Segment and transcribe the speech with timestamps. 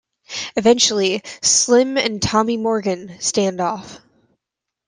[0.57, 3.99] Eventually, Slim and Tommy Morgan stand off.